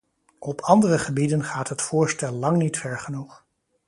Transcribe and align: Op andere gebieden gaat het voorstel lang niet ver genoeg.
Op 0.39 0.61
andere 0.61 0.99
gebieden 0.99 1.43
gaat 1.43 1.69
het 1.69 1.81
voorstel 1.81 2.33
lang 2.33 2.57
niet 2.57 2.77
ver 2.77 2.99
genoeg. 2.99 3.45